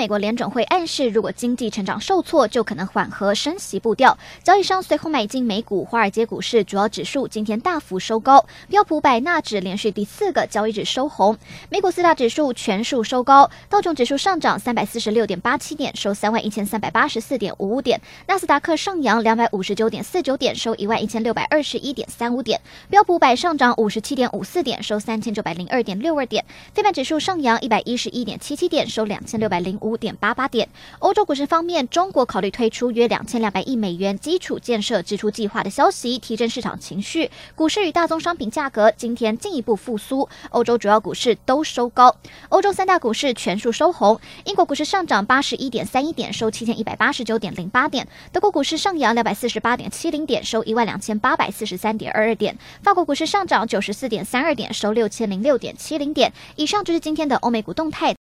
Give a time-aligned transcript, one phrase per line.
[0.00, 4.16] 美国联准会暗示，如果经济成长受挫，就可能缓和升息步调。
[4.42, 11.36] 交易商随后买进美股，华尔街股市主要指数今天大幅收高，标普百纳指连续第四个交易日收红。
[11.68, 22.58] 美股四大指数全数收高，道琼指数上涨三百四十六点八七点，收三万一千三百八十四点五五点；纳斯达克上扬两百五十九点四九点，收一万一千六百二十一点三五点；
[22.88, 30.68] 标普百上涨五十七点五四点，收三千九百零二点六二点；非半指数上扬一百一十一点七七点，收两千六百零五五点八八点。
[31.00, 37.30] 欧洲股市方面，中国考虑推出约两千两百亿美元基础建设支出计划的消息，提振市场情绪。
[37.56, 42.14] 股市与大宗商品价格今天进一步复苏，欧洲主要股市都收高。
[42.48, 56.32] 欧洲三大股市全数收红，英国股市上涨八十一点三一点，收七千一百八十九点零八点；德国股市上扬两百四十八点七零点，收一万两千八百四十三点二二点；法国股市上涨九十四点三二点，收六千零六点七零点。
[56.56, 58.00] 以上就是今天的欧美股动态。